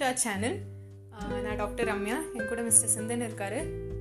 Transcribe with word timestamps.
To 0.00 0.04
our 0.06 0.22
channel 0.24 0.56
நான் 1.44 1.60
doctor 1.60 1.88
Ramya. 1.90 2.16
என் 2.36 2.48
கூட 2.50 2.62
மிஸ்டர் 2.66 2.90
சிந்தன் 2.94 3.22
இருக்கார். 3.26 3.56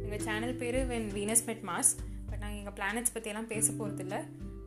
எங்கள் 0.05 0.23
சேனல் 0.25 0.55
பேர் 0.61 0.77
when 0.89 1.07
Venus 1.17 1.43
met 1.49 1.63
Mars 1.69 1.91
but 2.29 2.41
நாங்கள் 2.41 2.59
எங்கள் 2.61 2.75
பிளானட்ஸ் 2.79 3.13
பற்றியெல்லாம் 3.15 3.47
பேச 3.51 3.67
போகிறதில்ல 3.77 4.17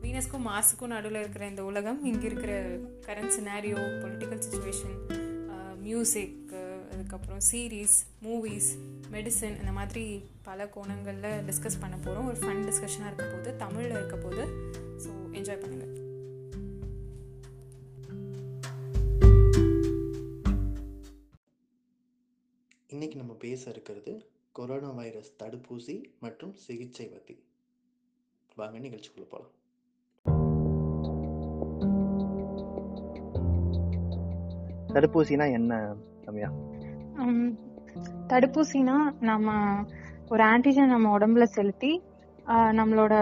வீனஸ்க்கும் 0.03 0.47
மாஸுக்கும் 0.49 0.91
நடுவில் 0.93 1.19
இருக்கிற 1.21 1.45
இந்த 1.51 1.63
உலகம் 1.69 1.99
இங்கே 2.11 2.27
இருக்கிற 2.29 2.53
current 3.07 3.33
scenario 3.37 3.83
political 4.01 4.43
situation 4.45 4.97
music 5.85 6.55
அதுக்கப்புறம் 6.93 7.43
சீரீஸ் 7.51 7.97
மூவிஸ் 8.25 8.71
மெடிசன் 9.15 9.55
இந்த 9.61 9.73
மாதிரி 9.79 10.05
பல 10.49 10.67
கோணங்களில் 10.75 11.31
டிஸ்கஸ் 11.49 11.81
பண்ண 11.83 11.95
போகிறோம் 12.05 12.27
ஒரு 12.31 12.39
ஃபன் 12.43 12.65
டிஸ்கஷனாக 12.69 13.11
இருக்க 13.11 13.27
போது 13.35 13.55
தமிழில் 13.63 13.97
இருக்க 13.99 14.17
போது. 14.25 14.43
ஸோ 15.05 15.11
என்ஜாய் 15.39 15.61
பண்ணுங்கள் 15.63 15.93
இன்னைக்கு 22.99 23.19
நம்ம 23.19 23.35
பேச 23.39 23.69
இருக்கிறது 23.69 24.29
கொரோனா 24.51 24.89
வைரஸ் 24.91 25.29
தடுப்பூசி 25.43 26.03
மற்றும் 26.19 26.51
சிகிச்சை 26.53 27.05
பற்றி 27.05 27.35
வாங்க 28.55 28.79
நிகழ்ச்சிக்குள்ள 28.79 29.25
போகலாம் 29.29 29.53
தடுப்பூசினா 34.93 35.51
என்ன 35.51 35.95
ரம்யா? 36.25 36.49
தடுப்பூசினா 38.27 38.97
நம்ம 39.19 39.53
ஒரு 40.29 40.43
ஆன்டிஜன் 40.43 40.93
நம்ம 40.95 41.17
உடம்புல 41.17 41.43
செலுத்தி 41.43 42.01
நம்மளோட 42.79 43.13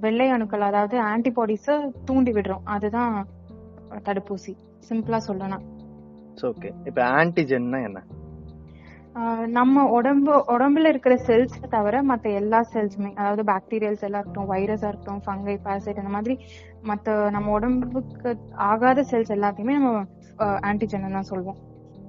வெள்ளை 0.00 0.28
அணுக்கள் 0.28 0.60
அதாவது 0.60 0.98
ஆன்டிபாடிஸ 1.02 1.76
தூண்டி 2.04 2.32
விடுறோம். 2.32 2.64
அதுதான் 2.76 3.28
தடுப்பூசி. 4.08 4.54
சிம்பிளா 4.88 5.16
சொல்லலாம். 5.16 5.66
ஓகே 6.42 6.72
இப்போ 6.84 7.02
ஆன்டிஜென்னா 7.10 7.80
என்ன? 7.90 8.17
நம்ம 9.56 9.84
உடம்பு 9.96 10.32
உடம்புல 10.54 10.90
இருக்கிற 10.92 11.14
செல்ஸ் 11.28 11.56
தவிர 11.74 12.02
மத்த 12.10 12.32
எல்லா 12.40 12.60
செல்ஸுமே 12.72 13.10
அதாவது 13.20 13.42
பாக்டீரியல்ஸ் 13.52 14.04
எல்லாம் 14.08 14.20
இருக்கட்டும் 14.20 14.50
வைரஸா 14.52 14.88
இருக்கட்டும் 14.90 15.22
ஃபங்கை 15.26 15.56
பாரசைட் 15.66 16.02
அந்த 16.02 16.12
மாதிரி 16.16 16.34
மத்த 16.90 17.16
நம்ம 17.36 17.52
உடம்புக்கு 17.58 18.32
ஆகாத 18.70 19.04
செல்ஸ் 19.10 19.34
எல்லாத்தையுமே 19.36 19.76
நம்ம 19.78 20.04
ஆன்டிஜன் 20.70 21.16
தான் 21.16 21.30
சொல்லுவோம். 21.30 21.58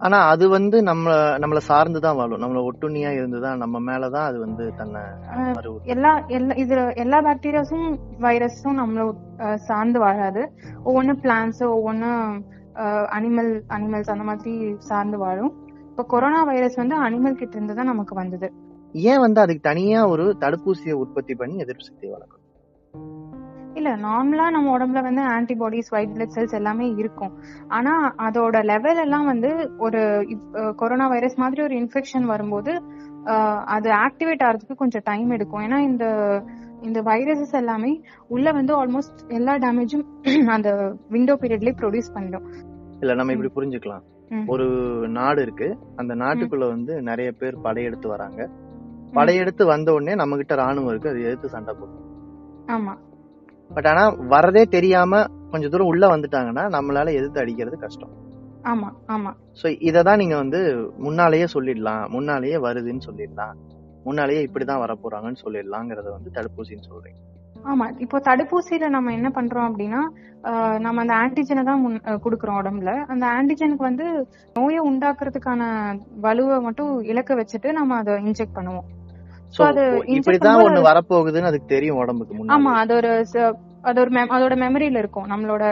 ஆனா 0.02 0.18
அது 0.34 0.46
வந்து 0.50 0.78
நம்ம 0.90 1.14
நம்மள 1.44 1.60
சார்ந்து 1.70 2.00
தான் 2.06 2.18
வாழும். 2.20 2.42
நம்மள 2.44 2.60
ஒட்டுண்ணியா 2.68 3.10
இருந்துதான் 3.16 3.62
நம்ம 3.64 3.80
மேலதான் 3.88 4.28
அது 4.30 4.38
வந்து 4.46 4.66
தன்னை 4.80 5.02
எல்லா 5.94 6.12
எல்லா 6.38 6.56
இதுல 6.64 6.84
எல்லா 7.04 7.18
பாக்டீரியாஸும் 7.28 7.88
வைரஸும் 8.26 8.80
நம்மள 8.82 9.08
சார்ந்து 9.70 10.00
வாழாது. 10.06 10.44
ஒவ்வொன்னு 10.88 11.16
பிளான்ஸ் 11.26 11.64
ஒவ்வொன்னு 11.76 12.12
அனிமல் 13.18 13.52
அனிமல்ஸ் 13.78 14.14
அந்த 14.14 14.26
மாதிரி 14.30 14.54
சார்ந்து 14.90 15.18
வாழும். 15.18 15.52
இப்போ 16.00 16.12
கொரோனா 16.12 16.42
வைரஸ் 16.50 16.78
வந்து 16.80 16.96
அனிமல் 17.06 17.34
கிட்ட 17.40 17.56
இருந்து 17.58 17.74
தான் 17.78 17.90
நமக்கு 17.92 18.14
வந்தது. 18.20 18.48
ஏன் 19.12 19.22
வந்து 19.24 19.40
அதுக்கு 19.42 19.64
தனியா 19.68 20.02
ஒரு 20.12 20.26
தடுப்பூசியை 20.44 20.94
உற்பத்தி 21.00 21.34
பண்ணி 21.40 21.56
எதிர்ப்பு 21.64 21.88
சக்தியை 21.88 22.12
வளர்க்கணும்? 22.14 22.46
இல்ல 23.80 23.90
நார்மலா 24.06 24.46
நம்ம 24.56 24.70
உடம்புல 24.76 25.02
வந்து 25.08 25.24
ஆன்டிபாடிஸ் 25.34 25.90
ஒயிட் 25.96 26.14
பிளட் 26.14 26.34
செல்ஸ் 26.36 26.56
எல்லாமே 26.60 26.86
இருக்கும். 27.02 27.34
ஆனா 27.78 27.94
அதோட 28.28 28.62
லெவல் 28.72 29.02
எல்லாம் 29.06 29.26
வந்து 29.32 29.50
ஒரு 29.88 30.04
கொரோனா 30.82 31.08
வைரஸ் 31.14 31.36
மாதிரி 31.44 31.64
ஒரு 31.66 31.76
இன்ஃபெக்ஷன் 31.82 32.28
வரும்போது 32.34 32.76
அது 33.78 33.92
ஆக்டிவேட் 34.06 34.46
ஆகிறதுக்கு 34.48 34.82
கொஞ்சம் 34.84 35.06
டைம் 35.10 35.34
எடுக்கும். 35.38 35.66
ஏன்னா 35.68 35.80
இந்த 35.90 36.06
இந்த 36.90 37.02
வைரஸஸ் 37.10 37.58
எல்லாமே 37.62 37.92
உள்ள 38.36 38.54
வந்து 38.60 38.76
ஆல்மோஸ்ட் 38.80 39.20
எல்லா 39.40 39.56
டேமேஜும் 39.66 40.06
அந்த 40.56 40.72
விண்டோ 41.16 41.36
பீரியட்லயே 41.44 41.76
ப்ரொடியூஸ் 41.82 42.16
பண்ணிடும். 42.16 42.48
இல்ல 43.04 43.18
நம்ம 43.22 43.36
இப்படி 43.38 43.54
புரிஞ்சுக்கலாம். 43.60 44.06
ஒரு 44.48 44.66
நாடு 45.10 45.42
இருக்கு. 45.42 45.78
அந்த 45.96 46.16
நாட்டுக்குள்ள 46.16 46.68
வந்து 46.68 47.02
நிறைய 47.02 47.32
பேர் 47.32 47.62
படையெடுத்து 47.62 48.10
வராங்க. 48.10 48.50
படையெடுத்து 49.14 49.66
வந்த 49.66 49.94
உடனே 49.94 50.16
நம்ம 50.16 50.36
கிட்ட 50.36 50.56
ராணுவம் 50.56 50.88
இருக்கு. 50.88 51.10
அது 51.10 51.24
எதிர்த்து 51.24 51.50
சண்டை 51.50 51.76
போடும். 51.80 52.08
ஆமா. 52.66 52.98
பட் 53.74 53.88
ஆனா 53.88 54.12
வரதே 54.12 54.64
தெரியாம 54.64 55.24
கொஞ்சம் 55.50 55.70
தூரம் 55.70 55.88
உள்ள 55.88 56.18
வந்துட்டாங்கன்னா 56.18 56.64
நம்மளால 56.70 57.14
எதிர்த்து 57.14 57.40
அடிக்கிறது 57.40 57.78
கஷ்டம். 57.78 58.10
ஆமா 58.64 58.94
ஆமா. 59.08 59.34
சோ 59.64 59.66
இததான் 59.66 60.18
நீங்க 60.18 60.36
வந்து 60.36 60.92
முன்னாலேயே 60.98 61.46
சொல்லிடலாம். 61.54 62.10
முன்னாலேயே 62.10 62.56
வருதுன்னு 62.56 63.00
சொல்லிடலாம். 63.06 63.54
முன்னாலேயே 64.04 64.46
இப்படிதான் 64.46 64.82
வரப்போறாங்கன்னு 64.86 65.36
சொல்லிடலாங்கிறத 65.44 66.10
வந்து 66.10 66.32
தடுப்பூசின்னு 66.34 66.90
சொல்றீங்க. 66.90 67.29
ஆமா 67.64 67.92
இப்போ 67.98 68.18
தடுப்பூசியில 68.20 68.90
நம்ம 68.90 69.12
என்ன 69.12 69.30
பண்றோம் 69.30 69.68
அப்படின்னா 69.70 70.02
நம்ம 70.80 71.02
அந்த 71.02 71.14
ஆன்டிஜனை 71.14 71.64
தான் 71.64 71.82
முன்- 71.86 72.04
கொடுக்குறோம் 72.26 72.60
உடம்புல. 72.62 73.06
அந்த 73.06 73.26
ஆன்டிஜனுக்கு 73.28 73.88
வந்து 73.90 74.28
நோயை 74.54 74.80
உண்டாக்குறதுக்கான 74.80 75.62
வலுவை 76.22 76.62
மட்டும் 76.62 77.00
இலக்க 77.04 77.36
வச்சுட்டு 77.36 77.72
நம்ம 77.72 77.96
அதை 77.96 78.14
இன்ஜெக்ட் 78.14 78.56
பண்ணுவோம். 78.56 78.88
சோ 79.58 79.64
அது 79.64 79.82
inject 79.82 80.18
இப்படிதான் 80.18 80.58
பண்ணும்போது 80.58 80.68
ஒண்ணு 80.68 80.88
வரப்போகுதுன்னு 80.90 81.50
அதுக்கு 81.52 81.68
தெரியும் 81.68 81.98
உடம்புக்கு 81.98 82.36
ஆமா 82.58 82.74
அது 82.82 82.96
ஒரு 82.96 83.12
அது 83.82 84.02
ஒரு 84.02 84.10
அதோட 84.36 84.56
மெமரியில 84.64 84.98
இருக்கும். 84.98 85.30
நம்மளோட 85.30 85.64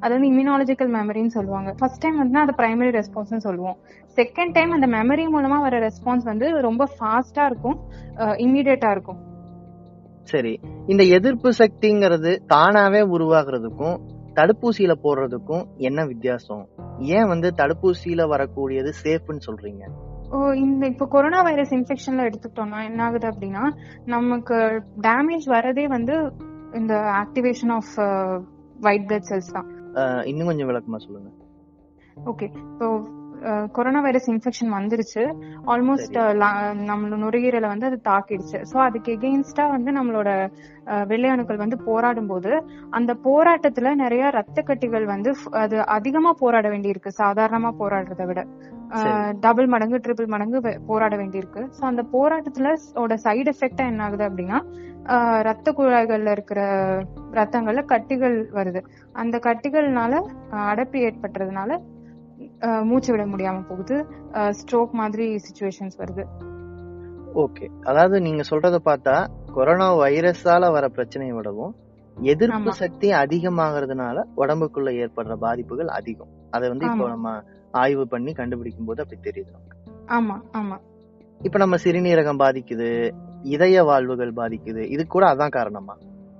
அது 0.00 0.12
வந்து 0.14 0.28
இம்யூனாலஜிக்கல் 0.30 0.90
மெமரின்னு 0.96 1.26
சொல்லுவாங்க. 1.26 1.74
ஃபர்ஸ்ட் 1.78 2.00
டைம் 2.00 2.18
வந்து 2.18 2.38
அது 2.38 2.52
பிரைமரி 2.56 2.90
ரெஸ்பான்ஸ் 2.98 3.36
சொல்லுவோம். 3.36 3.76
செகண்ட் 4.16 4.52
டைம் 4.52 4.70
அந்த 4.70 4.86
மெமரி 4.86 5.24
மூலமா 5.36 5.60
வர 5.60 5.78
ரெஸ்பான்ஸ் 5.86 6.24
வந்து 6.24 6.60
ரொம்ப 6.60 6.88
ஃபாஸ்டா 6.98 7.44
இருக்கும் 7.44 7.78
இம்மீடியட்டா 8.44 8.90
இருக்கும். 8.90 9.20
சரி 10.32 10.52
இந்த 10.86 11.02
எதிர்ப்பு 11.16 11.48
சக்திங்கிறது 11.58 12.30
தானாவே 12.52 13.02
உருவாகுறதுக்கும் 13.16 13.96
தடுப்பூசியில 14.38 14.92
போடுறதுக்கும் 15.02 15.64
என்ன 15.88 16.00
வித்தியாசம்? 16.04 16.62
ஏன் 17.16 17.28
வந்து 17.32 17.48
தடுப்பூசியில 17.60 18.22
வரக்கூடியது 18.32 18.90
சேஃப்னு 19.02 19.44
சொல்றீங்க? 19.48 19.84
ஓ 20.34 20.38
இந்த 20.62 20.84
இப்போ 20.92 21.06
கொரோனா 21.06 21.40
வைரஸ் 21.42 21.74
இன்ஃபெக்ஷன்ல 21.74 22.26
எடுத்துக்கிட்டோம்னா 22.28 22.80
என்ன 22.88 23.00
ஆகுது 23.04 23.26
அப்படின்னா 23.32 23.64
நமக்கு 24.14 24.56
டேமேஜ் 25.06 25.46
வரதே 25.56 25.84
வந்து 25.96 26.16
இந்த 26.80 26.94
activation 27.22 27.72
of 27.78 27.92
white 28.88 29.06
blood 29.10 29.28
cells 29.30 29.54
தான். 29.56 29.68
இன்னும் 30.30 30.50
கொஞ்சம் 30.50 30.70
விளக்கமா 30.70 31.00
சொல்லுங்க. 31.06 31.30
Okay 32.30 32.46
so 32.78 32.86
corona 33.72 34.00
virus 34.00 34.28
infection 34.30 34.70
வந்துருச்சு. 34.74 35.22
ஆல்மோஸ்ட் 35.72 36.16
நம்மளோட 36.88 37.16
நுரையீரலை 37.22 37.68
வந்து 37.72 37.86
அது 37.86 37.98
தாக்கிடுச்சு. 38.06 38.58
ஸோ 38.70 38.76
அதுக்கு 38.84 39.10
எகெயின்ஸ்டா 39.16 39.66
வந்து 39.70 39.92
நம்மளோட 39.92 40.28
அஹ், 40.86 41.04
வெள்ளை 41.06 41.28
அணுக்கள் 41.30 41.62
வந்து 41.62 41.76
போராடும் 41.84 42.26
போது 42.26 42.50
அந்த 42.90 43.12
போராட்டத்துல 43.24 43.92
நிறைய 43.96 44.24
ரத்த 44.30 44.58
கட்டிகள் 44.62 45.06
வந்து 45.06 45.30
அது 45.62 45.76
அதிகமா 45.94 46.32
போராட 46.40 46.66
வேண்டியிருக்கு. 46.68 47.12
சாதாரணமா 47.18 47.72
போராடுறதை 47.78 48.26
விட. 48.26 48.40
டபுள் 49.40 49.66
மடங்கு 49.66 49.98
ட்ரிபிள் 49.98 50.28
மடங்கு 50.28 50.58
போராட 50.86 51.14
வேண்டியிருக்கு. 51.16 51.62
ஸோ 51.76 51.82
அந்த 51.84 52.02
போராட்டத்துல 52.12 52.72
சைடு 53.24 53.50
எஃபெக்டா 53.54 53.84
என்ன 53.86 54.04
ஆகுது 54.04 54.24
அப்படின்னா 54.28 54.58
ரத்த 55.48 55.68
குழாய்கள்ல 55.72 56.30
இருக்கிற 56.30 56.60
ரத்தங்கள்ல 57.32 57.82
கட்டிகள் 57.90 58.36
வருது. 58.52 58.80
அந்த 59.14 59.36
கட்டிகள்னால 59.46 60.12
அடைப்பு 60.64 60.98
ஏற்பட்டுறதுனால 61.00 61.72
மூச்சு 62.82 63.12
விட 63.12 63.26
முடியாம 63.26 63.66
போகுது. 63.68 63.96
ஸ்ட்ரோக் 64.50 64.90
மாதிரி 64.90 65.40
சுச்சுவேஷன்ஸ் 65.46 65.96
வருது. 65.98 66.24
ஓகே 67.34 67.70
அதாவது 67.82 68.20
நீங்க 68.20 68.42
சொல்றத 68.50 68.78
பார்த்தா 68.84 69.26
கொரோனா 69.52 69.96
வைரஸால 69.96 70.70
வர 70.70 70.88
பிரச்சனையை 70.88 71.36
விடவும் 71.36 71.74
எதிர்ப்பு. 72.16 72.72
சக்தி 72.72 73.12
அதிகமாகிறதுனால 73.12 74.24
உடம்புக்குள்ள 74.36 74.90
ஏற்படுற 75.02 75.36
பாதிப்புகள் 75.36 75.88
அதிகம். 75.88 76.30
அதை 76.50 76.68
வந்து 76.68 76.86
இப்போ. 76.86 77.08
நம்ம 77.08 77.42
ஆய்வு 77.72 78.06
பண்ணி 78.06 78.32
கண்டுபிடிக்கும் 78.32 78.84
போது 78.84 79.02
அப்படி 79.02 79.30
தெரியுது 79.30 79.52
ஆமா 80.08 80.42
ஆமா. 80.52 80.76
இப்ப 81.40 81.58
நம்ம 81.58 81.76
சிறுநீரகம் 81.76 82.38
பாதிக்குது 82.38 82.88
இதய 83.42 83.82
வாழ்வுகள் 83.82 84.32
பாதிக்குது 84.32 84.82
இது 84.88 85.06
கூட 85.06 85.34
அதான் 85.34 85.48
காரணமா? 85.48 85.94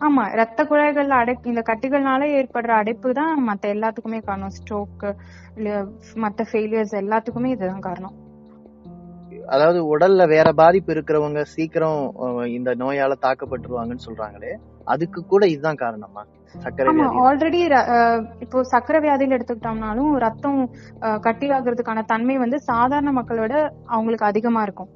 ஆமா 0.06 0.22
ரத்த 0.40 0.60
குழாய்கள்ல 0.68 1.18
அடைப்பு 1.22 1.50
இந்த 1.52 1.62
கட்டிகள்னால 1.68 2.28
ஏற்படுற 2.38 2.72
அடைப்பு 2.80 3.08
தான் 3.18 3.34
மத்த 3.48 3.64
எல்லாத்துக்குமே 3.74 4.20
காரணம். 4.28 4.54
ஸ்ட்ரோக் 4.56 5.04
மத்த 6.24 6.46
ஃபெயிலியர்ஸ் 6.50 6.94
எல்லாத்துக்குமே 7.02 7.50
இதுதான் 7.54 7.86
காரணம். 7.88 8.14
அதாவது 9.54 9.80
உடல்ல 9.92 10.22
வேற 10.32 10.48
பாதிப்பு 10.60 10.90
இருக்கிறவங்க 10.94 11.40
சீக்கிரம் 11.54 12.00
இந்த 12.56 12.70
நோயால 12.82 13.16
தாக்கப்பட்டுருவாங்கன்னு 13.24 14.06
சொல்றாங்களே 14.06 14.52
அதுக்கு 14.92 15.20
கூட 15.32 15.44
இதுதான் 15.54 15.82
காரணமா 15.82 16.22
வியாதி 16.98 17.20
ஆல்ரெடி 17.26 17.60
இப்போ 18.44 18.58
சக்கரை 18.72 18.98
வியாதியில 19.04 19.36
எடுத்துக்கிட்டோம்னாலும் 19.36 20.10
ரத்தம் 20.24 20.60
கட்டி 21.26 21.46
ஆகுறதுக்கான 21.56 22.04
தன்மை 22.12 22.36
வந்து 22.44 22.58
சாதாரண 22.70 23.12
மக்களோட 23.20 23.54
அவங்களுக்கு 23.94 24.30
அதிகமா 24.30 24.62
இருக்கும். 24.66 24.90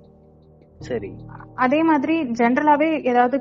சரி. 0.80 1.08
அதே 1.64 1.82
மாதிரி 1.82 2.14
ஜென்ரலாவே 2.40 2.88
ஏதாவது 3.02 3.36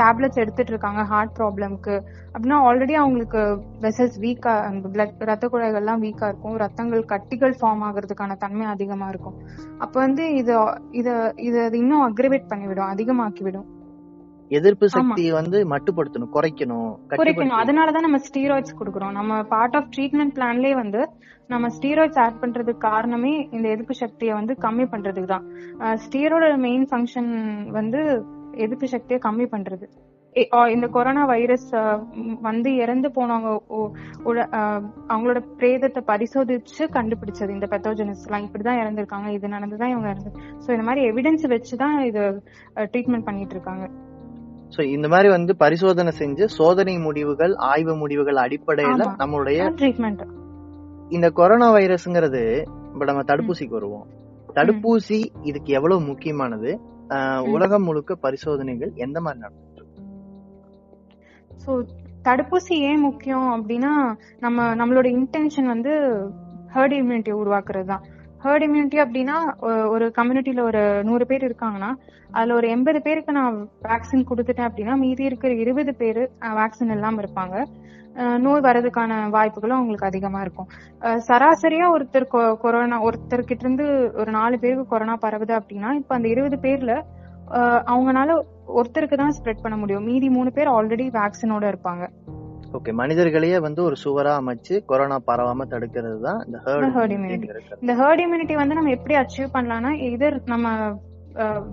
டேப்லெட்ஸ் 0.00 0.40
எடுத்துட்டு 0.42 0.72
இருக்காங்க 0.72 1.02
ஹார்ட் 1.02 1.32
ப்ராப்ளம்க்கு 1.38 1.94
அப்படின்னா 2.34 2.58
ஆல்ரெடி 2.66 2.94
அவங்களுக்கு 2.94 3.40
வெசல்ஸ் 3.80 4.18
வீக்கா 4.24 4.52
பிளட் 4.94 5.24
ரத்த 5.30 5.46
குழாய்கள்லாம் 5.46 6.04
வீக்கா 6.06 6.26
இருக்கும். 6.28 6.56
ரத்தங்கள் 6.64 7.02
கட்டிகள் 7.12 7.54
ஃபார்ம் 7.60 7.84
ஆகுறதுக்கான 7.88 8.36
தன்மை 8.36 8.66
அதிகமா 8.66 9.08
இருக்கும். 9.08 9.38
அப்ப 9.78 9.94
வந்து 10.00 10.26
இது 10.34 10.54
இத 10.92 11.08
இத 11.48 11.68
இன்னும் 11.82 12.06
அக்ரிவேட் 12.10 12.50
பண்ணிவிடும் 12.52 12.92
அதிகமாக்கி 12.94 13.42
விடும் 13.42 13.66
எதிர்ப்பு 14.56 14.86
சக்தியை 14.94 15.32
வந்து 15.38 15.58
மட்டுப்படுத்தணும் 15.72 16.32
குறைக்கணும் 16.36 16.90
குறைக்கணும். 17.20 17.60
அதனாலதான் 17.62 18.06
நம்ம 18.06 18.20
ஸ்டீராய்ட்ஸ் 18.28 18.78
கொடுக்குறோம். 18.80 19.16
நம்ம 19.18 19.42
பார்ட் 19.54 19.76
ஆஃப் 19.78 19.90
ட்ரீட்மெண்ட் 19.96 20.34
பிளான்லயே 20.38 20.74
வந்து 20.82 21.02
நம்ம 21.52 21.68
ஸ்டீராய்ட்ஸ் 21.76 22.20
ஆட் 22.24 22.40
பண்றதுக்கு 22.42 22.86
காரணமே 22.88 23.34
இந்த 23.56 23.66
எதிர்ப்பு 23.74 23.94
சக்தியை 24.02 24.32
வந்து 24.40 24.54
கம்மி 24.66 24.86
பண்றதுக்கு 24.94 25.32
தான். 25.34 25.46
ஸ்டீரோட 26.04 26.46
மெயின் 26.66 26.86
ஃபங்க்ஷன் 26.90 27.30
வந்து 27.78 28.00
எதிர்ப்பு 28.64 28.88
சக்தியை 28.96 29.20
கம்மி 29.28 29.46
பண்றது. 29.54 29.86
இந்த 30.72 30.86
கொரோனா 30.94 31.22
வைரஸ் 31.30 31.68
வந்து 32.46 32.70
இறந்து 32.82 33.08
போனவங்க 33.18 33.50
அவங்களோட 35.12 35.40
பிரேதத்தை 35.60 36.00
பரிசோதிச்சு 36.10 36.82
கண்டுபிடிச்சது. 36.96 37.50
இந்த 37.56 37.68
பெத்தோஜெனிஸ் 37.74 38.26
எல்லாம் 38.26 38.44
இப்படிதான் 38.46 38.80
இறந்திருக்காங்க 38.82 39.30
இது 39.36 39.54
நடந்துதான் 39.54 39.94
இவங்க 39.94 40.08
இறந்து. 40.14 40.32
சோ 40.64 40.68
இந்த 40.76 40.86
மாதிரி 40.88 41.04
எவிடன்ஸ் 41.12 41.46
வச்சுதான் 41.54 41.96
இது 42.10 42.24
ட்ரீட்மெண்ட் 42.92 43.28
பண்ணிட்டு 43.30 43.56
இருக்காங்க. 43.56 43.86
சோ 44.76 44.82
இந்த 44.94 45.06
மாதிரி 45.08 45.28
வந்து 45.28 45.52
பரிசோதனை 45.56 46.12
செஞ்சு 46.18 46.44
சோதனை 46.56 46.94
முடிவுகள் 47.04 47.52
ஆய்வு 47.70 47.94
முடிவுகள் 48.00 48.38
அடிப்படையில. 48.44 49.02
நம்மளுடைய 49.22 49.58
இந்த 51.10 51.26
கொரோனா 51.38 51.68
வைரஸ்ங்கிறது 51.74 52.42
இப்ப 52.92 53.06
நம்ம 53.10 53.22
தடுப்பூசிக்கு 53.30 53.78
வருவோம் 53.78 54.06
தடுப்பூசி 54.56 55.18
இதுக்கு 55.42 55.70
எவ்வளவு 55.78 56.00
முக்கியமானது. 56.10 56.70
உலகம் 57.54 57.86
முழுக்க 57.88 58.12
பரிசோதனைகள் 58.24 58.92
எந்த 59.04 59.18
மாதிரி 59.24 59.42
நடந்துட்டு? 59.44 59.82
ஸோ 61.64 61.70
தடுப்பூசி 62.28 62.74
ஏன் 62.90 63.04
முக்கியம் 63.08 63.48
அப்படின்னா 63.56 63.92
நம்ம 64.40 64.68
நம்மளோட 64.80 65.06
இன்டென்ஷன் 65.18 65.68
வந்து 65.74 65.92
ஹர்ட் 66.74 66.96
இம்யூனிட்டி 67.00 67.32
உருவாக்குறது 67.40 67.88
தான் 67.92 68.04
ஹர்ட் 68.46 68.64
இம்யூனிட்டி 68.64 68.96
அப்படின்னா 68.96 69.88
ஒரு 69.88 70.12
கம்யூனிட்டியில 70.18 70.60
ஒரு 70.60 71.04
நூறு 71.04 71.26
பேர் 71.26 71.44
இருக்காங்கன்னா 71.44 71.94
அதுல 72.30 72.54
ஒரு 72.54 72.68
எண்பது 72.68 73.02
பேருக்கு 73.02 73.32
நான் 73.32 73.68
வேக்சின் 73.82 74.24
கொடுத்துட்டேன் 74.30 74.68
அப்படின்னா 74.68 74.96
மீதி 74.96 75.24
இருக்கிற 75.24 75.54
இருபது 75.54 75.94
பேர் 75.94 76.30
வேக்சின் 76.40 76.90
இல்லாம 76.90 77.22
இருப்பாங்க. 77.22 77.64
நோய் 78.38 78.60
வர்றதுக்கான 78.60 79.30
வாய்ப்புகளும் 79.30 79.76
அவங்களுக்கு 79.76 80.06
அதிகமா 80.06 80.40
இருக்கும். 80.40 80.68
சராசரியா 81.00 81.90
ஒருத்தர் 81.96 82.26
கொ- 82.32 82.56
கொரோனா 82.56 83.04
ஒருத்தர்கிட்ட 83.04 83.60
இருந்து 83.60 84.12
ஒரு 84.14 84.30
நாலு 84.30 84.58
பேருக்கு 84.58 84.86
கொரோனா 84.86 85.18
பரவுது 85.22 85.60
அப்படின்னா 85.60 85.92
இப்ப 85.92 86.14
அந்த 86.14 86.28
இருபது 86.28 86.56
பேர்ல 86.56 87.02
அவங்கனால 87.92 88.40
ஒருத்தருக்கு 88.74 89.16
தான் 89.16 89.34
ஸ்ப்ரெட் 89.42 89.62
பண்ண 89.62 89.76
முடியும். 89.76 90.04
மீதி 90.04 90.30
மூணு 90.30 90.52
பேர் 90.52 90.68
ஆல்ரெடி 90.68 91.08
வேக்சினோட 91.18 91.74
இருப்பாங்க. 91.74 92.08
ஓகே 92.76 92.92
மனிதர்களையே 93.00 93.58
வந்து 93.66 93.80
ஒரு 93.88 93.96
சுவரா 94.04 94.32
அமைச்சு 94.42 94.74
கொரோனா 94.90 95.16
பரவாம 95.30 95.66
தடுக்கிறது 95.72 96.18
தான் 96.28 96.40
இந்த 96.46 96.58
ஹர்ட் 96.64 96.96
herd 96.96 97.12
immunity. 97.16 97.48
இந்த 97.80 97.94
ஹர்ட் 98.00 98.22
இம்யூனிட்டி 98.24 98.54
வந்து 98.62 98.78
நம்ம 98.78 98.94
எப்படி 98.98 99.16
அச்சீவ் 99.22 99.54
பண்ணலாம்னா 99.56 99.92
இதர் 100.12 100.38
நம்ம 100.52 100.68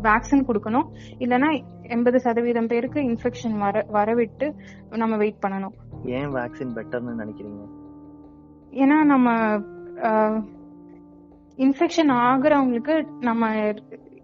வேக்சின் 0.06 0.48
கொடுக்கணும் 0.48 0.88
இல்லைன்னா 1.24 1.50
எண்பது 1.96 2.18
சதவீதம் 2.20 2.70
பேருக்கு 2.72 3.00
இன்ஃபெக்ஷன் 3.10 3.56
வர 3.64 3.84
வரவிட்டு 3.98 4.48
நம்ம 5.02 5.18
வெயிட் 5.22 5.44
பண்ணணும். 5.46 5.76
ஏன் 6.18 6.32
வேக்சின் 6.38 6.74
பெட்டர்னு 6.78 7.14
நினைக்கிறீங்க? 7.22 7.64
ஏன்னா 8.82 8.98
நம்ம 9.14 9.30
இன்ஃபெக்ஷன் 11.66 12.12
ஆகுறவங்களுக்கு 12.28 12.96
நம்ம 13.30 13.50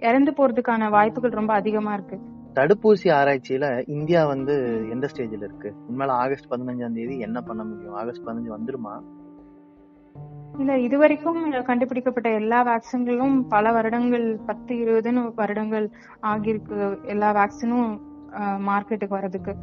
இறந்து 0.10 0.32
போறதுக்கான 0.38 0.90
வாய்ப்புகள் 0.98 1.40
ரொம்ப 1.40 1.54
அதிகமா 1.54 1.94
இருக்கு. 1.94 2.18
தடுப்பூசி 2.56 3.08
ஆராய்ச்சியில 3.20 3.66
இந்தியா 3.88 4.26
வந்து 4.26 4.56
எந்த 4.90 5.08
ஸ்டேஜ்ல 5.12 5.46
இருக்கு? 5.48 5.70
உண்மையில 5.90 6.16
ஆகஸ்ட் 6.24 6.52
பதினஞ்சாம் 6.52 6.94
தேதி 6.94 7.20
என்ன 7.20 7.42
பண்ண 7.42 7.64
முடியும்? 7.64 7.94
ஆகஸ்ட் 7.94 8.26
பதினஞ்சு 8.26 8.54
வந்துருமா? 8.56 8.94
இல்ல 10.60 10.78
இது 10.80 10.98
வரைக்கும் 10.98 11.42
கண்டுபிடிக்கப்பட்ட 11.64 12.30
எல்லா 12.34 12.60
வேக்சின்களும் 12.70 13.36
பல 13.50 13.72
வருடங்கள் 13.72 14.40
பத்து 14.46 14.76
இருபதுன்னு 14.76 15.32
வருடங்கள் 15.36 15.86
ஆகியிருக்கு. 16.24 16.80
எல்லா 17.06 17.30
வேக்சினும் 17.40 17.92
மார்க்கெட்டுக்கு 18.70 19.16
வர்றதுக்கு. 19.18 19.54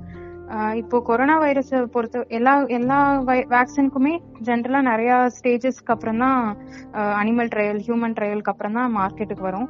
ஆஹ் 0.54 0.74
இப்போ 0.74 1.02
கொரோனா 1.02 1.38
வைரஸ் 1.38 1.74
பொறுத்த 1.92 2.24
எல்லா 2.28 2.52
எல்லா 2.78 2.98
வேக்சினுக்குமே 3.22 4.12
ஜென்ரலா 4.44 4.80
நிறைய 4.80 5.28
ஸ்டேஜஸ்க்கு 5.36 5.92
அப்புறம் 5.94 6.18
தான் 6.18 6.56
அனிமல் 6.94 7.50
ட்ரையல் 7.54 7.82
ஹியூமன் 7.86 8.16
ட்ரையலுக்கு 8.18 8.52
அப்புறம் 8.54 8.72
தான் 8.72 8.96
மார்க்கெட்டுக்கு 8.96 9.40
வரும். 9.40 9.68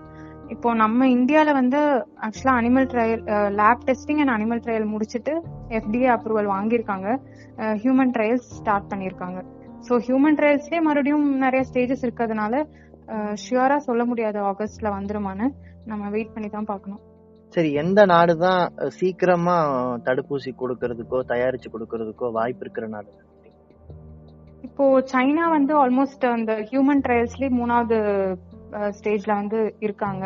இப்போ 0.54 0.69
நம்ம 0.81 1.06
இந்தியால 1.14 1.52
வந்து 1.58 1.78
ஆக்சுவலா 2.26 2.52
animal 2.60 2.87
trial 2.93 3.22
lab 3.60 3.82
testing 3.88 4.20
and 4.22 4.32
animal 4.34 4.62
trial 4.64 4.87
முடிச்சிட்டு 4.93 5.32
எஃப்டிஏ 5.78 6.08
அப்ரூவல் 6.14 6.50
வாங்கியிருக்காங்க. 6.54 7.08
ஹியூமன் 7.82 8.12
ட்ரையல்ஸ் 8.16 8.48
ஸ்டார்ட் 8.58 8.88
பண்ணியிருக்காங்க. 8.93 9.38
ஸோ 9.87 9.98
ஹியூமன் 10.06 10.38
ட்ரையல்ஸ்லேயே 10.40 10.82
மறுபடியும் 10.88 11.26
நிறைய 11.44 11.62
ஸ்டேஜஸ் 11.70 12.04
இருக்கிறதுனால 12.06 12.62
ஷியூரா 13.44 13.76
சொல்ல 13.88 14.04
முடியாது 14.10 14.38
ஆகஸ்ட்ல 14.50 14.88
வந்துருமான்னு. 14.96 15.48
நம்ம 15.90 16.08
வெயிட் 16.14 16.34
பண்ணி 16.37 16.48
தான் 16.56 16.70
பார்க்கணும். 16.72 17.02
சரி 17.54 17.70
எந்த 17.82 18.00
நாடு 18.12 18.32
தான் 18.46 18.62
சீக்கிரமா 18.98 19.58
தடுப்பூசி 20.06 20.50
கொடுக்கறதுக்கோ 20.62 21.19
தயாரிச்சு 21.32 21.69
கொடுக்கறதுக்கோ 21.75 22.28
வாய்ப்பு 22.38 22.64
இருக்கிற 22.64 22.87
நாடு? 22.96 23.10
இப்போ 24.66 24.84
சைனா 25.12 25.44
வந்து 25.56 25.72
ஆல்மோஸ்ட் 25.82 26.25
அந்த 26.37 26.52
ஹியூமன் 26.70 27.02
ட்ரையல்ஸ்லயே 27.06 27.50
மூணாவது 27.60 27.98
ஸ்டேஜ்ல 28.96 29.32
வந்து 29.34 29.74
இருக்காங்க. 29.80 30.24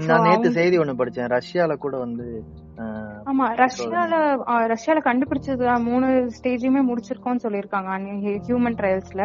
நான் 0.00 0.22
நேத்து 0.22 0.50
செய்தி 0.50 0.76
ஒண்ணு 0.78 1.00
படிச்சேன். 1.00 1.30
ரஷ்யால 1.30 1.76
கூட 1.76 1.96
வந்து 1.98 2.26
ஆமா 3.26 3.46
ரஷ்யால 3.54 4.14
ரஷ்யால 4.66 5.00
கண்டுபிடிச்சது 5.04 5.64
மூணு 5.80 6.06
ஸ்டேஜுமே 6.36 6.82
முடிச்சிருக்கோம்னு 6.88 7.44
சொல்லியிருக்காங்க 7.44 7.90
ஹியூமன் 8.46 8.78
ட்ரையல்ஸ்ல 8.78 9.24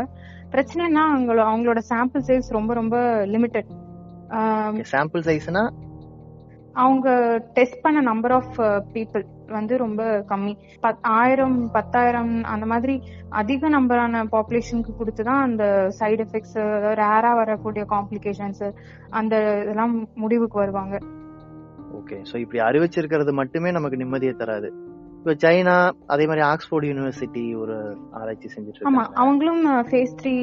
பிரச்சனைனா 0.52 1.04
அவங்களோட 1.14 1.46
அவங்களோட 1.52 1.80
சாம்பிள் 1.90 2.26
சைஸ் 2.28 2.50
ரொம்ப 2.50 2.74
ரொம்ப 2.74 2.98
லிமிட்டட் 3.26 3.72
சாம்பிள் 4.92 5.24
சைஸ்னா 5.24 5.64
அவங்க 6.78 7.38
டெஸ்ட் 7.54 7.82
பண்ண 7.82 8.02
நம்பர் 8.02 8.32
ஆஃப் 8.32 8.62
பீப்புள் 8.94 9.24
வந்து 9.48 9.78
ரொம்ப 9.78 10.26
கம்மி. 10.30 10.56
பத்- 10.84 10.98
ஆயிரம் 11.02 11.72
பத்தாயிரம் 11.72 12.44
அந்த 12.44 12.66
மாதிரி 12.66 13.02
அதிக 13.30 13.70
நம்பரான 13.70 14.28
பாப்புலேஷனுக்கு 14.32 14.96
கொடுத்து 14.98 15.24
தான் 15.24 15.42
அந்த 15.42 15.90
சைடு 16.00 16.26
எஃபெக்ட்ஸ் 16.26 16.60
ரேரா 16.94 17.36
வரக்கூடிய 17.36 17.86
காம்ப்ளிகேஷன்ஸ் 17.90 18.74
அந்த 19.10 19.62
இதெல்லாம் 19.62 20.08
முடிவுக்கு 20.16 20.58
வருவாங்க. 20.58 21.00
ஓகே 21.96 22.26
சோ 22.32 22.36
இப்படி 22.36 22.60
அறிவிச்சிருக்கிறது 22.60 23.32
மட்டுமே 23.32 23.72
நமக்கு 23.72 23.98
நிம்மதியை 23.98 24.36
தராது. 24.36 24.74
இப்ப 25.28 25.42
சைனா 25.44 25.74
அதே 26.14 26.26
மாதிரி 26.28 26.42
ஆக்ஸ்போர்ட் 26.50 26.86
யூனிவர்சிட்டி 26.88 27.42
ஒரு 27.62 27.74
ஆராய்ச்சி 28.20 28.50
செஞ்சுட்டு 28.54 28.86
ஆமா 28.90 29.04
அவங்களும் 29.22 29.60
ஃபேஸ் 29.88 30.14
த்ரீ 30.20 30.34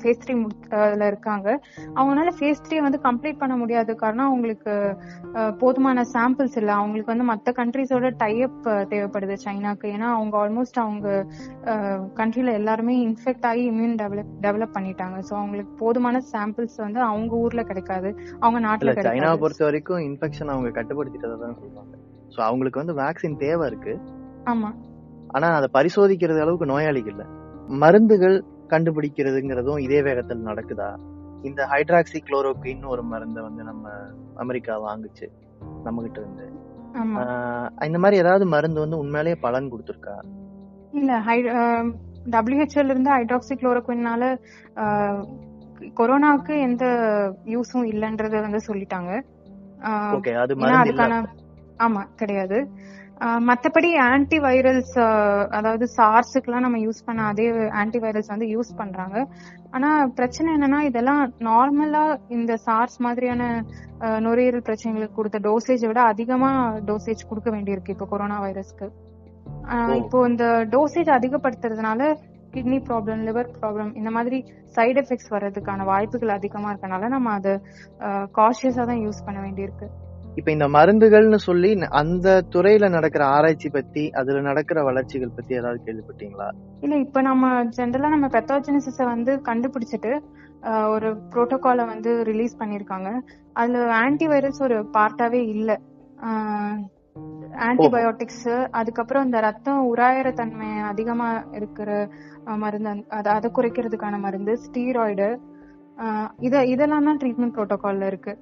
ஃபேஸ் 0.00 0.20
த்ரீ 0.22 0.34
இருக்காங்க. 1.08 1.48
அவங்களால 1.98 2.30
ஃபேஸ் 2.38 2.62
த்ரீ 2.64 2.76
வந்து 2.86 2.98
கம்ப்ளீட் 3.04 3.38
பண்ண 3.42 3.54
முடியாத 3.60 3.94
காரணம் 4.02 4.28
அவங்களுக்கு 4.30 4.74
போதுமான 5.62 6.04
சாம்பிள்ஸ் 6.14 6.58
இல்ல. 6.60 6.72
அவங்களுக்கு 6.80 7.14
வந்து 7.14 7.28
மத்த 7.30 7.54
கண்ட்ரிஸோட 7.60 8.10
டைப் 8.24 8.58
தேவைப்படுது 8.92 9.36
சைனாக்கு. 9.44 9.86
ஏன்னா 9.96 10.08
அவங்க 10.16 10.36
ஆல்மோஸ்ட் 10.42 10.82
அவங்க 10.84 11.08
கண்ட்ரில 12.20 12.56
எல்லாருமே 12.60 12.96
இன்ஃபெக்ட் 13.06 13.48
ஆகி 13.52 13.64
இம்யூன் 13.72 13.96
டெவலப் 14.02 14.34
டெவலப் 14.46 14.76
பண்ணிட்டாங்க. 14.76 15.18
சோ 15.28 15.34
அவங்களுக்கு 15.40 15.74
போதுமான 15.84 16.22
சாம்பிள்ஸ் 16.34 16.78
வந்து 16.86 17.02
அவங்க 17.10 17.34
ஊர்ல 17.44 17.64
கிடைக்காது. 17.72 18.12
அவங்க 18.42 18.60
நாட்டுல 18.68 18.94
சைனாவை 18.98 19.02
கிடைக்காது. 19.02 19.42
பொறுத்த 19.44 19.68
வரைக்கும் 19.68 20.04
இன்ஃபெக்ஷன் 20.10 20.54
அவங்க 20.54 20.72
கட்டுப்படுத்திட்டதா 20.80 21.38
தான் 21.44 21.58
சோ 22.34 22.38
அவங்களுக்கு 22.48 22.82
வந்து 22.82 22.94
வேக்சின் 23.00 23.40
தேவை 23.44 23.66
இருக்கு. 23.70 23.94
ஆமா. 24.52 24.70
ஆனா 25.34 25.48
அதை 25.58 25.68
பரிசோதிக்கிறது 25.76 26.42
அளவுக்கு 26.44 26.72
நோயாளிகள் 26.72 27.14
இல்ல. 27.14 27.24
மருந்துகள் 27.82 28.36
கண்டுபிடிக்கிறதுங்கிறதும் 28.72 29.82
இதே 29.86 30.00
வேகத்தில் 30.08 30.48
நடக்குதா? 30.48 30.90
இந்த 31.44 31.60
ஹைட்ராக்சி 31.72 32.18
குளோரோக்வின் 32.20 32.82
ஒரு 32.92 33.02
மருந்தை 33.12 33.40
வந்து 33.42 33.62
நம்ம 33.62 33.84
அமெரிக்கா 34.44 34.74
வாங்குச்சு 34.86 35.26
நம்ம 35.86 36.02
கிட்ட 36.02 36.18
இருந்து 36.20 36.46
இந்த 37.86 37.98
மாதிரி 38.02 38.16
ஏதாவது 38.22 38.44
மருந்து 38.54 38.82
வந்து 38.84 39.00
உண்மையிலேயே 39.02 39.36
பலன் 39.44 39.70
கொடுத்துருக்கா? 39.72 40.16
இல்ல 40.92 41.12
டபிள்யூஹெச்ஓல 42.26 42.92
இருந்து 42.92 43.10
ஹைட்ராக்சி 43.16 43.54
குளோரோக்வினால 43.56 44.22
கொரோனாவுக்கு 45.98 46.54
எந்த 46.64 46.84
யூஸும் 47.54 47.86
இல்லைன்றத 47.92 48.40
வந்து 48.46 48.60
சொல்லிட்டாங்க. 48.66 49.12
ஓகே 50.16 50.32
அது 50.42 50.52
மருந்து 50.56 50.92
ஆமா 51.86 52.02
கிடையாது. 52.20 52.58
மத்தபடி 53.48 53.88
ஆன்டி 54.10 54.36
வைரல்ஸ் 54.44 54.94
அதாவது 55.56 55.84
சார்ஸுக்குலாம் 55.96 56.64
நம்ம 56.66 56.78
யூஸ் 56.84 57.00
பண்ண 57.06 57.26
அதே 57.32 57.46
ஆன்டி 57.80 57.98
வைரல்ஸ் 58.04 58.30
வந்து 58.32 58.46
யூஸ் 58.52 58.70
பண்றாங்க. 58.78 59.16
ஆனா 59.74 59.88
பிரச்சனை 60.18 60.48
என்னன்னா 60.56 60.80
இதெல்லாம் 60.88 61.20
நார்மலா 61.48 62.04
இந்த 62.36 62.52
சார்ஸ் 62.66 62.96
மாதிரியான 63.06 63.50
நுரையீரல் 64.26 64.66
பிரச்சனைகளுக்கு 64.68 65.18
கொடுத்த 65.18 65.40
டோசேஜை 65.48 65.88
விட 65.90 66.02
அதிகமா 66.12 66.50
டோசேஜ் 66.90 67.28
கொடுக்க 67.30 67.48
வேண்டியிருக்கு 67.56 67.94
இப்போ 67.96 68.08
கொரோனா 68.14 68.38
வைரஸ்க்கு. 68.46 68.88
இப்போ 70.02 70.18
இந்த 70.32 70.44
டோசேஜ் 70.74 71.10
அதிகப்படுத்துறதுனால 71.18 72.12
கிட்னி 72.54 72.78
ப்ராப்ளம் 72.86 73.20
லிவர் 73.28 73.50
ப்ராப்ளம் 73.58 73.90
இந்த 73.98 74.10
மாதிரி 74.16 74.38
சைடு 74.76 74.98
எஃபெக்ட்ஸ் 75.02 75.32
வர்றதுக்கான 75.34 75.84
வாய்ப்புகள் 75.90 76.38
அதிகமா 76.38 76.70
இருக்கனால 76.72 77.10
நம்ம 77.16 77.34
அதை 77.40 77.52
காஷியஸா 78.38 78.84
தான் 78.90 79.02
யூஸ் 79.06 79.26
பண்ண 79.26 79.38
வேண்டியிருக்கு. 79.46 79.88
இப்ப 80.36 80.48
இந்த 80.52 80.66
மருந்துகள்னு 80.68 81.38
சொல்லி 81.44 81.70
அந்த 82.00 82.26
துறையில 82.52 82.88
நடக்கிற 82.88 83.22
ஆராய்ச்சி 83.30 83.68
பத்தி 83.70 84.04
அதுல 84.14 84.40
நடக்கிற 84.42 84.78
வளர்ச்சிகள் 84.82 85.36
பத்தி 85.36 85.52
ஏதாவது 85.54 85.80
கேள்விப்பட்டீங்களா? 85.86 86.48
இல்ல 86.82 86.94
இப்ப 86.98 87.22
நம்ம 87.22 87.46
ஜென்ரலா 87.76 88.08
நம்ம 88.08 88.28
பெத்தோஜெனிசிஸ 88.34 88.98
வந்து 89.10 89.34
கண்டுபிடிச்சிட்டு 89.48 90.12
ஆஹ், 90.62 90.88
ஒரு 90.88 91.08
புரோட்டோகால 91.30 91.84
வந்து 91.86 92.10
ரிலீஸ் 92.24 92.58
பண்ணிருக்காங்க. 92.58 93.10
அதுல 93.54 93.84
ஆன்டி 93.98 94.26
வைரஸ் 94.28 94.58
ஒரு 94.60 94.76
பார்ட்டாவே 94.96 95.40
இல்ல. 95.54 95.70
ஆஹ், 96.22 96.80
ஆன்டிபயோட்டிக்ஸ் 97.66 98.48
அதுக்கப்புறம் 98.72 99.24
இந்த 99.24 99.38
ரத்தம் 99.40 99.80
உராயிற 99.88 100.28
தன்மை 100.34 100.70
அதிகமா 100.90 101.28
இருக்கிற 101.58 101.88
மருந்து 102.58 102.90
அத 103.10 103.26
அதை 103.32 103.50
குறைக்கிறதுக்கான 103.50 104.18
மருந்து 104.20 104.54
ஸ்டீராய்டு 104.64 105.28
இத 106.40 106.54
இதெல்லாம் 106.66 107.08
தான் 107.08 107.18
ட்ரீட்மெண்ட் 107.18 107.56
புரோட்டோகால்ல 107.56 108.04
இருக்கு. 108.06 108.32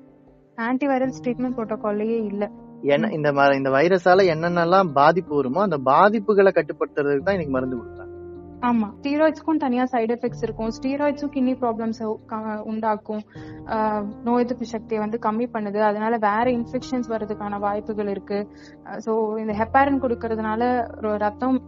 ஆன்டிவைரல்ஸ் 0.66 1.22
ட்ரீட்மெண்ட் 1.24 1.56
ப்ரோட்டோகால்லயே 1.58 2.18
இல்ல. 2.30 2.44
என்ன 2.94 3.08
இந்த 3.16 3.28
இந்த 3.60 3.70
வைரஸால 3.76 4.24
என்னென்னலாம் 4.34 4.90
பாதிப்பு 5.00 5.32
வருமோ 5.38 5.60
அந்த 5.66 5.78
பாதிப்புகளை 5.90 6.52
கட்டுப்படுத்துறதுக்கு 6.58 7.26
தான் 7.26 7.36
இன்னைக்கு 7.36 7.56
மருந்து 7.56 7.78
கொடுக்குறாங்க. 7.78 8.04
ஆமா. 8.68 8.86
ஸ்டீராய்ட்ஸ்க்கும் 8.98 9.60
தனியா 9.64 9.84
சைடு 9.92 10.12
எஃபெக்ட்ஸ் 10.14 10.44
இருக்கும். 10.46 10.70
ஸ்டீராய்ட்ஸும் 10.76 11.32
கிட்னி 11.34 11.52
ப்ராப்ளம்ஸ் 11.60 12.00
உண்டாக்கும். 12.70 13.22
நோய் 14.26 14.44
எதிர்ப்பு 14.44 14.66
சக்தியை 14.72 15.00
வந்து 15.02 15.18
கம்மி 15.26 15.46
பண்ணுது. 15.54 15.80
அதனால 15.90 16.16
வேற 16.28 16.46
இன்ஃபெக்ஷன்ஸ் 16.58 17.10
வர்றதுக்கான 17.12 17.60
வாய்ப்புகள் 17.66 18.10
இருக்கு. 18.14 18.40
ஸோ 19.06 19.12
இந்த 19.42 19.54
ஹெப்பாரின் 19.60 20.02
கொடுக்கறதுனால 20.04 20.70
ரத்தம் 21.24 21.58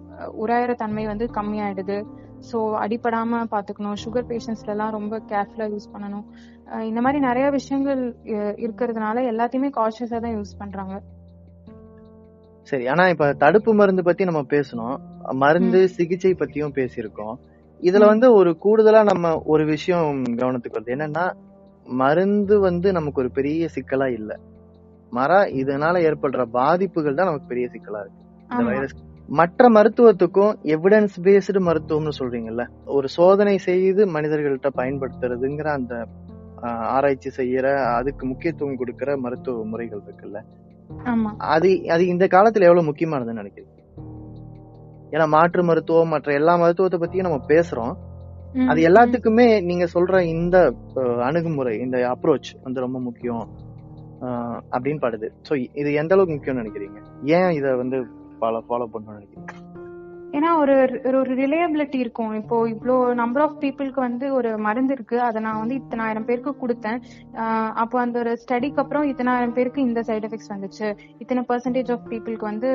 உராயிற 0.44 0.74
தன்மை 0.82 1.04
வந்து 1.12 1.28
கம்மியாயிடுது. 1.38 1.98
ஸோ 2.48 2.58
அடிபடாம 2.82 3.40
பாத்துக்கணும் 3.52 4.00
சுகர் 4.02 4.28
பேஷண்ட்ஸ்ல 4.30 4.72
எல்லாம் 4.74 4.94
ரொம்ப 4.96 5.14
கேர்ஃபுல்லா 5.30 5.66
யூஸ் 5.74 5.92
பண்ணணும். 5.94 6.24
இந்த 6.90 7.00
மாதிரி 7.04 7.18
நிறைய 7.26 7.46
விஷயங்கள் 7.56 8.02
இருக்கிறதுனால 8.64 9.22
எல்லாத்தையுமே 9.32 9.70
காஷியஸா 9.78 10.18
தான் 10.24 10.36
யூஸ் 10.38 10.52
பண்றாங்க. 10.60 10.94
சரி 12.68 12.86
ஆனா 12.92 13.04
இப்ப 13.12 13.26
தடுப்பு 13.42 13.70
மருந்து 13.74 14.02
பத்தி 14.08 14.22
நம்ம 14.30 14.42
பேசணும் 14.54 14.96
மருந்து 15.42 15.80
சிகிச்சை 15.96 16.32
பத்தியும் 16.42 16.76
பேசியிருக்கோம். 16.78 17.36
இதுல. 17.80 18.06
வந்து 18.12 18.26
ஒரு 18.38 18.50
கூடுதலா 18.64 19.00
நம்ம 19.12 19.26
ஒரு 19.52 19.64
விஷயம் 19.74 20.08
கவனத்துக்கு 20.40 20.78
வருது. 20.78 20.94
என்னன்னா 20.96 21.26
மருந்து 21.86 22.56
வந்து 22.68 22.88
நமக்கு 22.98 23.22
ஒரு 23.22 23.30
பெரிய 23.38 23.68
சிக்கலா 23.76 24.08
இல்ல. 24.18 24.32
மர 25.12 25.30
இதனால 25.60 26.02
ஏற்படுற 26.08 26.42
பாதிப்புகள் 26.58 27.18
தான் 27.18 27.30
நமக்கு 27.30 27.52
பெரிய 27.52 27.68
சிக்கலா 27.74 28.00
இருக்கு. 28.04 28.20
இந்த 28.50 28.64
வைரஸ் 28.70 28.96
மற்ற 29.30 29.68
மருத்துவத்துக்கும் 29.68 30.52
எவிடன்ஸ் 30.74 31.16
பேஸ்டு 31.22 31.60
மருத்துவம்னு 31.66 32.12
சொல்றீங்கல்ல 32.18 32.62
ஒரு 32.96 33.08
சோதனை 33.08 33.56
செய்து 33.58 34.02
மனிதர்கள்ட்ட 34.06 34.68
பயன்படுத்துறதுங்கிற 34.76 35.68
அந்த 35.68 35.94
ஆராய்ச்சி 36.94 37.30
செய்யற 37.36 37.66
அதுக்கு 37.94 38.24
முக்கியத்துவம் 38.26 38.76
கொடுக்கிற 38.76 39.10
மருத்துவ 39.16 39.64
முறைகள் 39.64 40.02
இருக்குல்ல. 40.06 40.38
அது 41.52 41.70
அது 41.88 42.02
இந்த 42.06 42.24
காலத்துல 42.26 42.66
எவ்வளவு 42.68 42.88
முக்கியமானதுன்னு 42.88 43.40
நினைக்கிறீங்க? 43.42 43.74
ஏன்னா 45.10 45.26
மாற்று 45.28 45.62
மருத்துவம் 45.64 46.08
மற்ற 46.08 46.32
எல்லா 46.32 46.56
மருத்துவத்தை 46.56 46.98
பத்தியும் 47.00 47.28
நம்ம 47.28 47.40
பேசுறோம். 47.48 47.94
அது. 48.68 48.80
எல்லாத்துக்குமே 48.88 49.48
நீங்க 49.62 49.86
சொல்ற 49.94 50.20
இந்த 50.34 50.56
அணுகுமுறை 51.20 51.74
இந்த 51.78 51.96
அப்ரோச் 52.14 52.48
வந்து 52.62 52.80
ரொம்ப 52.80 53.00
முக்கியம் 53.00 53.44
அப்படின்னு 54.72 55.02
படுது. 55.04 55.28
சோ 55.48 55.52
இது 55.74 55.90
எந்த 55.92 56.14
அளவுக்கு 56.14 56.36
முக்கியம்னு 56.36 56.62
நினைக்கிறீங்க? 56.62 56.98
ஏன் 57.36 57.50
இத 57.50 57.76
வந்து 57.76 57.98
ஃபாலோ 58.40 58.62
ஃபாலோ 58.68 58.88
பண்ணணும்னு 58.94 59.18
நினைக்கிறீங்க 59.18 59.68
ஏன்னா 60.36 60.50
ஒரு 60.56 60.74
ஒரு 61.20 61.34
ரிலையபிலிட்டி 61.40 61.98
இருக்கும். 62.02 62.34
இப்போ 62.34 62.56
இவ்வளோ 62.68 63.14
நம்பர் 63.14 63.42
ஆஃப் 63.44 63.56
பீப்புளுக்கு 63.62 64.00
வந்து 64.00 64.26
ஒரு 64.34 64.50
மருந்து 64.58 64.94
இருக்கு. 64.96 65.16
அதை 65.20 65.38
நான் 65.42 65.58
வந்து 65.58 65.78
இத்தனாயிரம் 65.80 66.26
பேருக்கு 66.28 66.52
கொடுத்தேன். 66.60 66.98
அப்போ 67.82 67.96
அந்த 68.00 68.16
ஒரு 68.18 68.32
ஸ்டடிக்கு 68.42 68.80
அப்புறம் 68.82 69.06
இத்தனாயிரம் 69.12 69.54
பேருக்கு 69.56 69.80
இந்த 69.82 70.04
சைடு 70.08 70.26
எஃபெக்ட்ஸ் 70.28 70.52
வந்துச்சு. 70.54 70.88
இத்தனை 71.18 71.42
பர்சன்டேஜ் 71.48 71.90
ஆஃப் 71.94 72.06
பீப்புளுக்கு 72.12 72.50
வந்து 72.50 72.70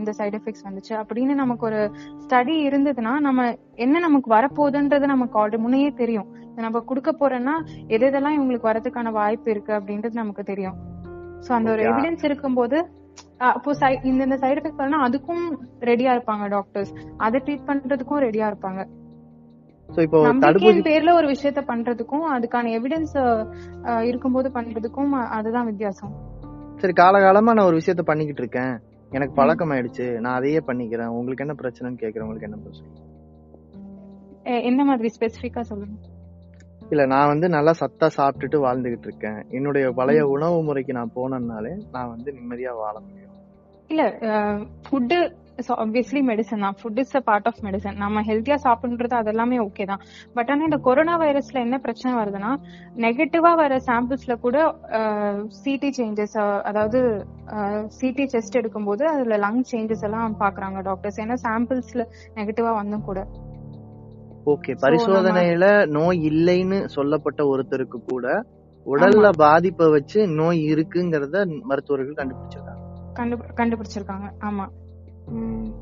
இந்த 0.00 0.12
சைடு 0.18 0.36
எஃபெக்ட்ஸ் 0.40 0.66
வந்துச்சு. 0.68 0.92
அப்படின்னு 1.02 1.36
நமக்கு 1.42 1.66
ஒரு 1.70 1.80
ஸ்டடி 2.24 2.56
இருந்ததுன்னா 2.68 3.14
நம்ம 3.28 3.46
என்ன 3.86 3.98
நமக்கு 3.98 4.30
வரப்போகுதுன்றது 4.36 5.06
நமக்கு 5.14 5.38
ஆல்ரெடி 5.42 5.62
முன்னையே 5.66 5.92
தெரியும். 5.94 6.28
நம்ம 6.66 6.80
கொடுக்க 6.92 7.10
போறோம்னா 7.22 7.56
எது 7.86 8.04
எதெல்லாம் 8.10 8.38
இவங்களுக்கு 8.38 8.70
வரதுக்கான 8.72 9.12
வாய்ப்பு 9.12 9.50
இருக்கு 9.50 9.72
அப்படின்றது 9.72 10.22
நமக்கு 10.22 10.44
தெரியும். 10.52 10.78
சோ 11.46 11.52
அந்த 11.52 11.70
ஒரு. 11.70 11.82
எவிடன்ஸ் 11.90 12.24
இருக்கும்போது 12.24 12.78
அப்போ 13.38 13.72
இந்த 14.02 14.24
இந்த 14.24 14.36
சைடு 14.36 14.50
எஃபெக்ட் 14.50 14.76
பண்ணா 14.76 15.06
அதுக்கும் 15.06 15.56
ரெடியா 15.80 16.20
இருப்பாங்க 16.20 16.48
டாக்டர்ஸ் 16.48 16.92
அதை 17.16 17.40
ட்ரீட் 17.44 17.68
பண்றதுக்கும் 17.68 18.22
ரெடியா 18.22 18.54
இருப்பாங்க. 18.54 18.88
பேர்ல 20.80 21.12
ஒரு 21.12 21.28
விஷயத்த 21.28 21.62
பண்றதுக்கும் 21.66 22.38
அதுக்கான 22.38 22.68
எவிடன்ஸ் 22.68 24.02
இருக்கும்போது 24.02 24.50
பண்றதுக்கும் 24.54 25.08
அதுதான் 25.08 25.66
வித்தியாசம். 25.66 26.12
சரி 26.76 26.92
காலகாலமா 27.02 27.40
நான் 27.40 27.66
ஒரு 27.66 27.76
விஷயத்த 27.76 28.02
பண்ணிக்கிட்டு 28.02 28.42
இருக்கேன். 28.42 28.78
எனக்கு 29.10 29.34
பழக்கம் 29.34 29.70
ஆயிடுச்சு 29.70 30.20
நான் 30.20 30.34
அதையே 30.34 30.58
பண்ணிக்கிறேன். 30.58 31.06
உங்களுக்கு 31.06 31.46
என்ன 31.46 31.54
பிரச்சனைன்னு 31.62 31.98
கேக்குறேன். 31.98 32.20
உங்களுக்கு 32.20 32.50
என்ன 32.50 32.56
பிரச்சனை? 32.56 32.90
எ- 34.44 34.64
எந்த 34.64 34.84
மாதிரி 34.84 35.10
ஸ்பெசிபிக்கா 35.20 35.60
சொல்லுங்க. 35.60 35.94
இல்ல 36.92 37.02
நான் 37.12 37.30
வந்து 37.32 37.46
நல்லா 37.54 37.72
சத்தா 37.80 38.06
சாப்பிட்டுட்டு 38.18 38.58
வாழ்ந்துகிட்டு 38.66 39.08
இருக்கேன். 39.08 39.40
என்னுடைய 39.56 39.86
பழைய 39.98 40.20
உணவு 40.34 40.60
முறைக்கு 40.68 40.92
நான் 40.98 41.16
போனேன்னாலே 41.18 41.72
நான் 41.96 42.12
வந்து 42.14 42.30
நிம்மதியா 42.38 42.72
வாழ 42.82 42.94
முடியும். 43.06 43.34
இல்ல 43.90 44.02
ஃபுட்டு 44.86 45.18
ஆப்வியஸ்லி 45.84 46.20
மெடிசன் 46.28 46.64
தான். 46.64 46.76
Food 46.80 46.98
is 47.02 47.14
a 47.18 47.22
part 47.28 47.48
of 47.50 47.60
medicine 47.66 47.96
நம்ம 48.02 48.20
ஹெல்த்தியா 48.28 48.56
சாப்பிடுறது 48.66 49.14
அதெல்லாமே 49.20 49.56
ஓகே 49.64 49.84
தான். 49.90 50.02
பட் 50.36 50.50
ஆனா 50.52 50.68
இந்த 50.68 50.78
கொரோனா 50.86 51.14
வைரஸ்ல 51.22 51.58
என்ன 51.66 51.78
பிரச்சனை 51.86 52.12
வருதுன்னா 52.18 52.50
நெகட்டிவா 53.04 53.52
வர 53.62 53.78
சாம்பிள்ஸ்ல 53.88 54.36
கூட 54.44 54.58
சிடி 55.58 55.90
சேஞ்சஸ் 55.98 56.36
அதாவது 56.70 57.00
சிடி 57.98 58.26
செஸ்ட் 58.34 58.60
எடுக்கும்போது 58.60 59.04
அதுல 59.14 59.38
லங் 59.46 59.62
சேஞ்சஸ் 59.72 60.06
எல்லாம் 60.08 60.40
பாக்குறாங்க 60.44 60.80
டாக்டர்ஸ் 60.90 61.20
ஏன்னா 61.24 61.38
சாம்பிள்ஸ்ல 61.46 62.04
நெகட்டிவா 62.38 62.72
வந்தும் 62.80 63.06
கூட. 63.10 63.20
ஓகே 64.48 64.76
பரிசோதனையில 64.82 65.86
நோய் 65.86 66.28
இல்லைன்னு 66.28 66.84
சொல்லப்பட்ட 66.84 67.56
ஒருத்தருக்கு 67.56 68.02
கூட 68.06 68.44
உடல்ல 68.86 69.30
பாதிப்பை 69.36 69.90
வச்சு 69.90 70.28
நோய் 70.28 70.72
இருக்குங்கிறத 70.72 71.60
மருத்துவர்கள் 71.60 72.26
கண்டுபிடிச்சிருக்காங்க. 72.26 73.12
கண்டு 73.12 73.36
கண்டுபிடிச்சிருக்காங்க. 73.36 74.32
ஆமா. 74.40 74.68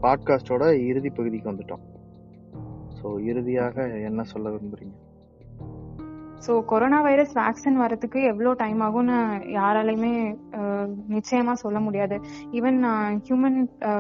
பாட்காஸ்டோட 0.02 0.86
இறுதி 0.86 1.10
பகுதிக்கு 1.10 1.52
வந்துட்டோம். 1.52 1.82
சோ 3.02 3.24
இறுதியாக 3.24 3.88
என்ன 3.88 4.22
சொல்ல 4.22 4.50
விரும்புறீங்க? 4.50 5.05
ஸோ 6.46 6.52
கொரோனா 6.70 6.98
வைரஸ் 7.06 7.32
வேக்சின் 7.38 7.78
வரதுக்கு 7.82 8.18
எவ்வளோ 8.32 8.50
டைம் 8.62 8.80
ஆகும்னு 8.86 9.16
யாராலையுமே 9.58 10.12
நிச்சயமா 11.14 11.54
சொல்ல 11.62 11.78
முடியாது. 11.86 12.16
ஈவன் 12.58 12.78
ஹியூமன் 13.28 13.58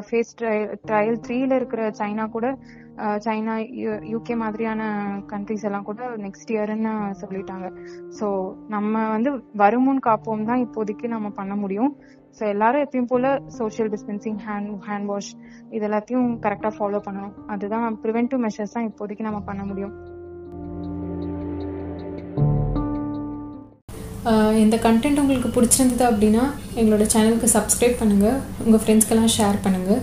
ஃபேஸ் 0.08 0.34
ட்ரையல் 0.88 1.22
த்ரீல 1.24 1.58
இருக்கிற 1.60 1.90
சைனா 2.00 2.26
கூட 2.36 2.48
சைனா 3.24 3.54
யூகே 4.12 4.34
மாதிரியான 4.42 4.82
கண்ட்ரிஸ் 5.32 5.66
எல்லாம் 5.68 5.88
கூட 5.88 6.10
நெக்ஸ்ட் 6.26 6.52
இயர்னு 6.54 6.92
சொல்லிட்டாங்க. 7.22 7.66
ஸோ 8.18 8.28
நம்ம 8.74 9.02
வந்து 9.14 9.32
வருமுன் 9.62 10.04
காப்போம் 10.08 10.48
தான் 10.50 10.64
இப்போதைக்கு 10.66 11.08
நம்ம 11.14 11.30
பண்ண 11.40 11.54
முடியும். 11.62 11.92
ஸோ 12.38 12.44
எல்லாரும் 12.54 12.84
எப்பயும் 12.84 13.12
போல 13.12 13.26
social 13.60 13.90
distancing 13.94 14.40
hand 14.46 14.72
hand 14.88 15.08
wash 15.12 15.32
இது 15.76 15.84
எல்லாத்தையும் 15.88 16.28
கரெக்டாக 16.46 16.72
ஃபாலோ 16.78 17.00
பண்ணணும். 17.08 17.36
அதுதான் 17.54 17.98
ப்ரிவென்டிவ் 18.04 18.44
மெஷர்ஸ் 18.46 18.76
தான் 18.78 18.88
இப்போதைக்கு 18.90 19.28
நம்ம 19.28 19.40
பண்ண 19.50 19.64
முடியும். 19.70 19.94
இந்த 24.62 24.76
கண்டென்ட் 24.86 25.20
உங்களுக்கு 25.22 25.48
பிடிச்சிருந்தது 25.56 26.04
அப்படின்னா 26.10 26.44
எங்களோட 26.80 27.04
சேனலுக்கு 27.12 27.48
சப்ஸ்கிரைப் 27.56 28.00
பண்ணுங்கள் 28.00 28.38
உங்கள் 28.64 28.82
ஃப்ரெண்ட்ஸ்க்கெல்லாம் 28.82 29.32
ஷேர் 29.36 29.58
பண்ணுங்கள் 29.66 30.00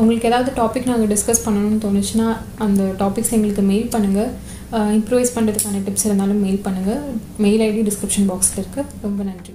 உங்களுக்கு 0.00 0.28
ஏதாவது 0.30 0.50
டாபிக் 0.60 0.88
நாங்கள் 0.90 1.12
டிஸ்கஸ் 1.12 1.44
பண்ணணும்னு 1.46 1.82
தோணுச்சுன்னா 1.84 2.28
அந்த 2.66 2.82
டாபிக்ஸ் 3.02 3.34
எங்களுக்கு 3.36 3.64
மெயில் 3.72 3.92
பண்ணுங்கள் 3.94 4.30
இம்ப்ரூவைஸ் 4.98 5.36
பண்ணுறதுக்கான 5.36 5.82
டிப்ஸ் 5.86 6.08
இருந்தாலும் 6.08 6.42
மெயில் 6.46 6.64
பண்ணுங்கள் 6.66 7.00
மெயில் 7.44 7.64
ஐடி 7.68 7.84
டிஸ்கிரிப்ஷன் 7.90 8.28
பாக்ஸில் 8.32 8.60
இருக்குது 8.62 8.90
ரொம்ப 9.06 9.20
நன்றி. 9.30 9.54